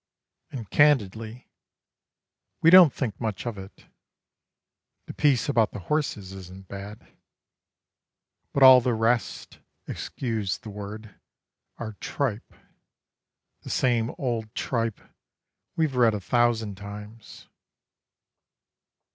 [0.49, 1.51] And candidly,
[2.59, 3.85] we don't think much of it.
[5.05, 7.15] The piece about the horses isn't bad;
[8.51, 11.19] But all the rest, excuse the word,
[11.77, 12.51] are tripe
[13.61, 15.01] The same old tripe
[15.75, 17.47] we've read a thousand times.